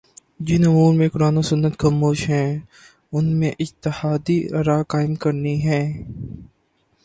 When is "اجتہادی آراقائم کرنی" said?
3.59-5.55